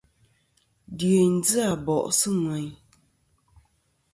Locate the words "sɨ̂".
2.19-2.31